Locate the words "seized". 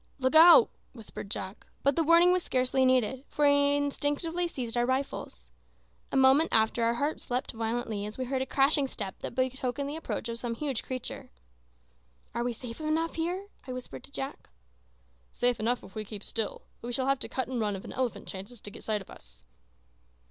4.47-4.75